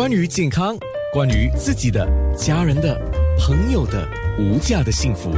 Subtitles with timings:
[0.00, 0.78] 关于健康，
[1.12, 2.98] 关于自己的、家人的、
[3.38, 5.30] 朋友的无价的幸福，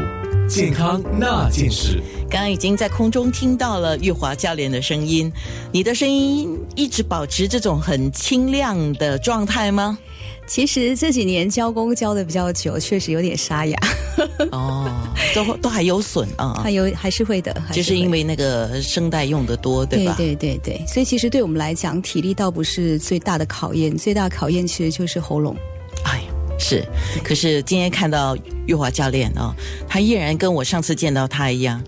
[0.49, 2.01] 健康那件事。
[2.31, 5.33] 刚刚已经在空中听到了玉华教练的声音，
[5.73, 9.99] 你的声音一直保持这种很清亮的状态吗？
[10.47, 13.79] 其实这几年教功教的比较久，确实有点沙哑。
[14.53, 14.91] 哦，
[15.35, 20.15] 都都还有损啊，还有还是会的，就是因为那个声带用的多，对吧？
[20.17, 25.57] 对对对对，所以其实对我们来讲，体力倒不是最大的考验，最大的考验其实就是喉咙。
[26.05, 26.25] 哎呀，
[26.59, 26.85] 是。
[27.25, 29.55] 可是今天看到玉华教练啊，
[29.89, 31.83] 他依然跟我上次见到他一样。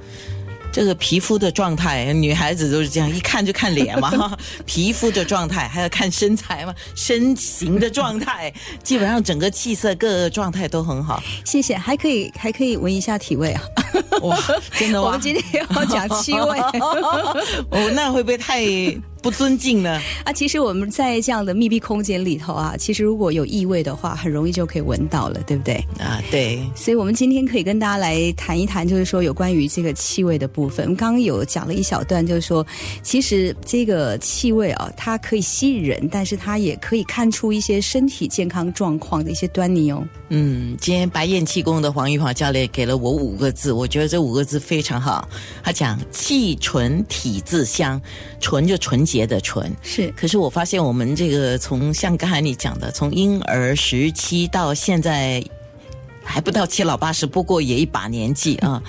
[0.74, 4.36] 这个皮肤的状态，女孩子都是这样，一看就看脸嘛。
[4.66, 8.52] 皮肤的状态还要看身材嘛，身形的状态，
[8.82, 11.22] 基本上整个气色各个状态都很好。
[11.44, 13.62] 谢谢，还可以还可以闻一下体味啊。
[14.22, 14.38] 哇，
[14.78, 15.06] 真的吗？
[15.06, 16.58] 我们今天要讲气味，
[17.70, 18.64] 哦，那会不会太？
[19.24, 19.98] 不尊敬呢？
[20.22, 25.76] 啊，其实我们在这样的密闭空间里头啊，其实如果有异味的话，很容易就可以闻到了，对不对？
[25.98, 26.60] 啊，对。
[26.76, 30.84] 所以，我们今天可以跟大家来谈一谈，就是说有关于这个气味的部分。
[30.84, 32.66] 我们刚刚有讲了一小段，就是说，
[33.02, 40.06] 其实这个气味啊，它可以吸引人，但是它也可以看出一些身体健康状况的一些端倪哦。
[40.28, 45.26] 嗯，今天白燕气功的黄玉华教练给了我五个字，我觉得这五个字非常好。
[45.62, 47.98] 他讲气纯体自香，
[48.38, 49.14] 纯就纯洁。
[49.14, 55.40] 洁的纯是，可是我发现我们这个从像刚才你讲的，从婴儿时期到现在
[56.24, 58.82] 还不到七老八十，不过也一把年纪啊。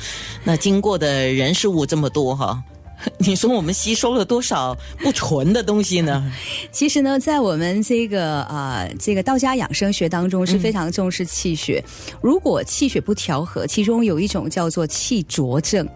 [0.44, 2.64] 那经过的人事物这么多哈，
[3.20, 6.32] 你说我们吸收了多少不纯的东西呢？
[6.72, 11.84] 其实呢，在我们这个啊这个道家养生学当中是非常重视气血。
[12.22, 15.88] 如果气血不调和，其中有一种叫做气浊症。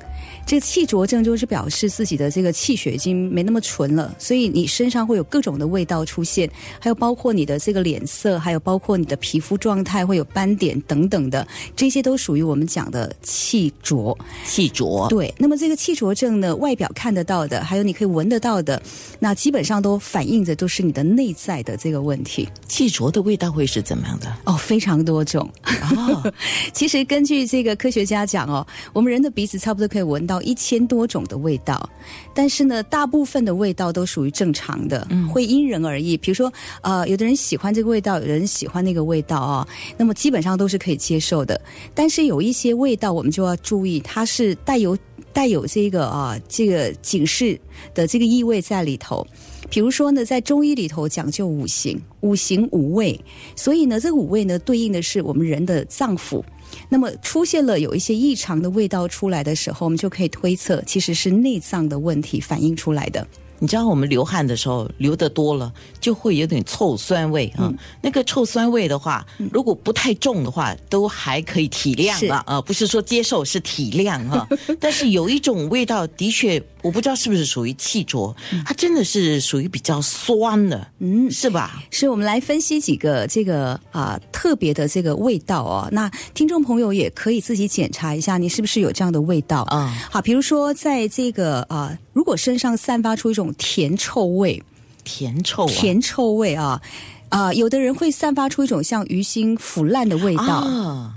[0.46, 14.18] 这个气浊症就是表示自己的这个气血已经没那么纯了，所以你身上会有各种的味道出现，还有包括你的这个脸色，还有包括你的皮肤状态会有斑点等等的，这些都属于我们讲的气浊。
[14.46, 18.82] 气浊对，那么这个气浊症呢，外表看得到的，还有你可以闻得到的，
[19.20, 22.50] 那基本上都反映着都是你的内在的这个问题。
[22.68, 24.36] 气浊的味道会是怎么样的？
[24.46, 25.50] 哦，非常多种。
[25.96, 26.34] 哦，
[26.74, 30.40] 其实根据这个科学家讲哦，我们人的鼻子差不多可以闻到。
[30.50, 31.88] 一千多种的味道，
[32.34, 36.18] 但是呢，大部分的味道都属于正常的，会因人而异。
[36.18, 36.52] 比如说，
[36.82, 41.60] 呃，有的人喜欢这个味道，有人喜欢那个味道啊，那么基本上都是可以接受的。
[41.94, 44.98] 但是有一些味道，我们就要注意，它是带有
[45.34, 47.60] 带有这个啊，这个警示
[47.94, 49.26] 的这个意味在里头。
[49.70, 53.20] 比如说呢，在中医里头讲究五行，五行五味，
[53.56, 56.44] 所以呢，这五味呢，对应的是我们人的脏腑。
[56.90, 63.28] 那么出现了有一些异常的味道出来的时候，我们就可以推测，其实是内脏的问题反映出来的。
[63.60, 67.72] 你知道我们流汗的时候流的多了，就会有点臭酸味啊。
[68.02, 72.62] 那个臭酸味的话，如果不太重的话，都还可以体谅了啊。
[72.62, 74.48] 不是说接受，是体谅哈。
[74.80, 76.62] 但是有一种味道，的确。
[76.82, 78.34] 我不知道是不是属于气浊，
[78.66, 81.84] 它真的是属于比较酸的，嗯，是吧？
[81.92, 85.90] 是我们来分析几个这个啊特别的这个味道哦。
[85.92, 89.94] 那听众朋友也可以自己检查一下，你是不是有这样的味道啊？
[90.10, 94.64] 好，比如说在这个啊，如果身上散发出一种甜臭味，
[95.04, 96.82] 甜臭，甜臭味啊。
[97.30, 100.66] 啊，有的人会散发出一种像鱼腥腐烂的味道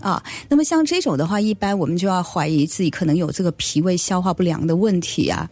[0.01, 0.23] 啊。
[0.49, 5.49] 那么像这种的话，一般我们就要怀疑自己可能有这个脾胃消化不良的问题啊。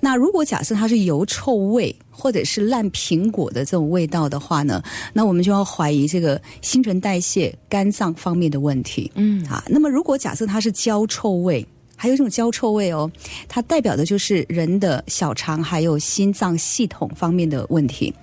[0.00, 4.80] 那如果假设它是油臭味或者是烂苹果的这种味道的话呢，
[5.12, 9.10] 那我们就要怀疑这个新陈代谢、肝脏方面的问题。
[9.16, 11.66] 嗯，啊，那么如果假设它是焦臭味，
[11.96, 13.10] 还有一种焦臭味哦，
[13.48, 18.14] 它代表的就是人的小肠还有心脏系统方面的问题。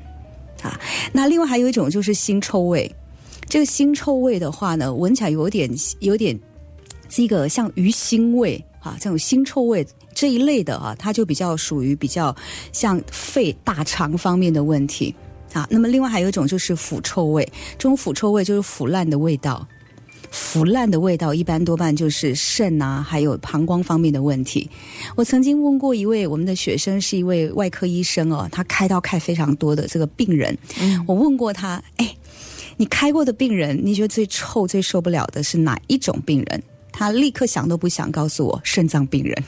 [0.61, 0.79] 啊，
[1.11, 2.93] 那另外还有一种就是腥臭味，
[3.47, 6.39] 这个腥臭味的话呢，闻起来有点有点
[7.09, 12.35] 这个像鱼腥味啊，这种腥臭味这一类的啊，它就比较属于比较
[12.71, 15.13] 像肺大肠方面的问题
[15.53, 15.67] 啊。
[15.69, 17.43] 那么另外还有一种就是腐臭味，
[17.77, 19.67] 这种腐臭味就是腐烂的味道。
[20.51, 24.69] 腐烂的味道一般多半就是肾啊，还有膀胱方面的问题。
[25.15, 30.57] 我曾经问过一位我们的学生，是一位外科医生哦，他开刀开非常多的这个病人。
[31.07, 32.13] 我问过他，哎，
[32.75, 36.61] 你开过的病人，你觉得最臭、最受不了的是哪一种病人？
[36.91, 39.43] 他立刻想都不想告诉我，肾脏病人。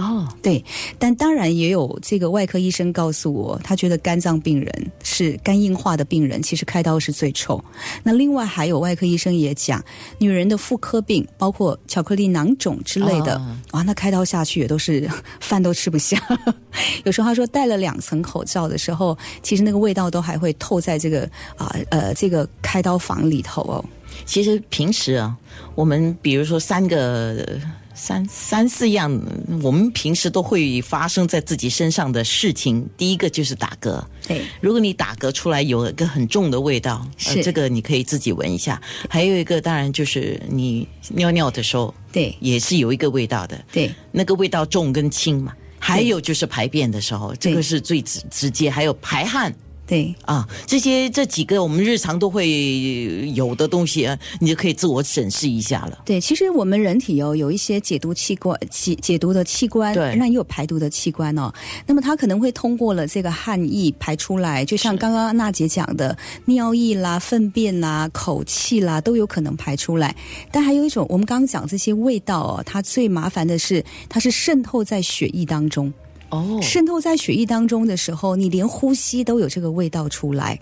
[0.00, 0.64] 哦，对，
[0.98, 7.62] 但当然也有这个外科医生告诉我，他觉得肝脏病人是肝硬化的病人，其实开刀是最臭。
[8.02, 9.84] 那另外还有外科医生也讲，
[10.18, 13.34] 女人的妇科病，包括巧克力囊肿之类的，
[13.70, 15.06] 啊，那开刀下去也都是
[15.38, 16.18] 饭都吃不下。
[17.04, 23.84] 有时候他说戴了两层口罩的时候，其实那个味道都还会透在这个啊呃这个开刀房里头哦。
[24.24, 25.36] 其实平时啊，
[25.74, 27.58] 我们比如说三个。
[27.92, 29.20] 三三四样，
[29.62, 32.88] 我们平时都会发生在自己身上的事情。
[32.96, 38.80] 第一个就是打嗝，对，如果你打嗝出来有一个很重的味道，是这个你可以自己闻一下。
[39.10, 45.52] 还有一个当然就是你尿尿的时候，对，也是有一个味道的，对，那个味道重跟轻嘛。
[45.78, 48.70] 还有就是排便的时候，这个是最直直接。
[48.70, 49.54] 还有排汗。
[49.90, 54.08] 对啊，这些这几个我们日常都会有的东西，
[54.38, 56.02] 你就可以自我审视一下了。
[56.04, 61.52] 对，其实我们人体哦有一些解毒器官、解解毒的器官，对，那也有排毒的器官哦。
[61.88, 70.14] 那么它可能会通过了这个汗液排出来，就像刚刚娜姐讲的，尿液啦、粪便啦、口气啦，都有可能排出来。
[70.52, 75.92] 但还有一种，我们刚刚讲这些味道哦，它最麻烦的是，它是渗透在血液当中。
[76.30, 80.58] 哦，渗透在血液当中的时候，你连呼吸都有这个味道出来。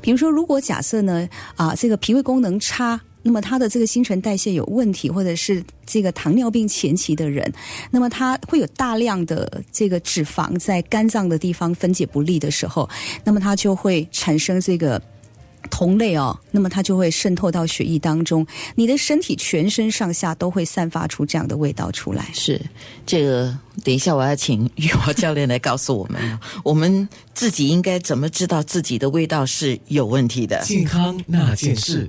[0.00, 7.52] 比如说，如果假设呢，啊，这个脾胃功能差，那么他的这个新陈代谢有问题，或者是这个糖尿病前期的人，
[7.90, 12.88] 那么他会有大量的这个脂肪在肝脏的地方分解不利的时候，
[13.24, 15.00] 那么他就会产生这个。
[15.70, 22.28] 同类哦，那么它就会渗透到血液当中，你的身体全身上下都会散发出这样的味道出来。
[22.32, 22.60] 是
[23.06, 30.60] 这个，等一下我要请玉华教练来告诉我们， 我们自己应该怎么知道自己的味道是有问题的？
[30.62, 32.06] 健康那件事。